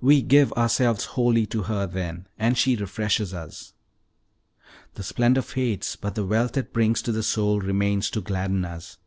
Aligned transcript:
We 0.00 0.20
give 0.20 0.52
ourselves 0.54 1.04
wholly 1.04 1.46
to 1.46 1.62
her 1.62 1.86
then, 1.86 2.26
and 2.40 2.58
she 2.58 2.74
refreshes 2.74 3.32
us; 3.32 3.72
the 4.94 5.04
splendor 5.04 5.42
fades, 5.42 5.94
but 5.94 6.16
the 6.16 6.26
wealth 6.26 6.56
it 6.56 6.72
brings 6.72 7.00
to 7.02 7.12
the 7.12 7.22
soul 7.22 7.60
remains 7.60 8.10
to 8.10 8.20
gladden 8.20 8.64
us. 8.64 8.98